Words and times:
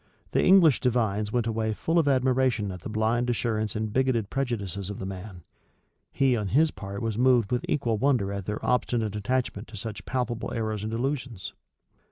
The 0.31 0.43
English 0.43 0.79
divines 0.79 1.31
went 1.31 1.45
away 1.45 1.75
full 1.75 1.99
of 1.99 2.07
admiration 2.07 2.71
at 2.71 2.81
the 2.81 2.89
blind 2.89 3.29
assurance 3.29 3.75
and 3.75 3.93
bigoted 3.93 4.31
prejudices 4.31 4.89
of 4.89 4.97
the 4.97 5.05
man: 5.05 5.43
he 6.11 6.35
on 6.35 6.47
his 6.47 6.71
part 6.71 7.03
was 7.03 7.19
moved 7.19 7.51
with 7.51 7.63
equal 7.69 7.99
wonder 7.99 8.33
at 8.33 8.47
their 8.47 8.65
obstinate 8.65 9.15
attachment 9.15 9.67
to 9.67 9.77
such 9.77 10.03
palpable 10.05 10.51
errors 10.55 10.81
and 10.81 10.89
delusions. 10.89 11.53